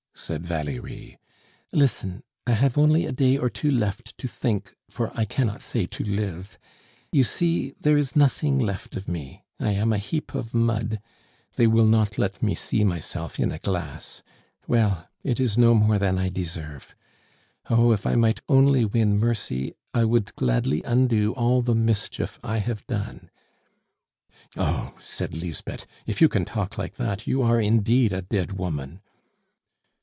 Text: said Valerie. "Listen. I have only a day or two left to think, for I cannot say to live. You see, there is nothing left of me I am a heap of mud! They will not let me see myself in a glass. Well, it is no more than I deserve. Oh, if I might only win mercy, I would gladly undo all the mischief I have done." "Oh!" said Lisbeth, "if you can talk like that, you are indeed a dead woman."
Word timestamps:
said 0.13 0.45
Valerie. 0.45 1.17
"Listen. 1.71 2.21
I 2.45 2.51
have 2.51 2.77
only 2.77 3.07
a 3.07 3.11
day 3.11 3.39
or 3.39 3.49
two 3.49 3.71
left 3.71 4.15
to 4.19 4.27
think, 4.27 4.75
for 4.87 5.09
I 5.15 5.25
cannot 5.25 5.63
say 5.63 5.87
to 5.87 6.03
live. 6.03 6.59
You 7.11 7.23
see, 7.23 7.71
there 7.81 7.97
is 7.97 8.15
nothing 8.15 8.59
left 8.59 8.95
of 8.95 9.07
me 9.07 9.43
I 9.59 9.71
am 9.71 9.91
a 9.91 9.97
heap 9.97 10.35
of 10.35 10.53
mud! 10.53 11.01
They 11.55 11.65
will 11.65 11.87
not 11.87 12.19
let 12.19 12.43
me 12.43 12.53
see 12.53 12.83
myself 12.83 13.39
in 13.39 13.51
a 13.51 13.57
glass. 13.57 14.21
Well, 14.67 15.07
it 15.23 15.39
is 15.39 15.57
no 15.57 15.73
more 15.73 15.97
than 15.97 16.19
I 16.19 16.29
deserve. 16.29 16.93
Oh, 17.67 17.91
if 17.91 18.05
I 18.05 18.13
might 18.13 18.41
only 18.47 18.85
win 18.85 19.17
mercy, 19.17 19.73
I 19.91 20.05
would 20.05 20.35
gladly 20.35 20.83
undo 20.83 21.33
all 21.33 21.63
the 21.63 21.73
mischief 21.75 22.39
I 22.43 22.59
have 22.59 22.85
done." 22.85 23.31
"Oh!" 24.55 24.95
said 25.01 25.33
Lisbeth, 25.35 25.87
"if 26.05 26.21
you 26.21 26.29
can 26.29 26.45
talk 26.45 26.77
like 26.77 26.97
that, 26.97 27.25
you 27.25 27.41
are 27.41 27.59
indeed 27.59 28.13
a 28.13 28.21
dead 28.21 28.51
woman." 28.59 29.01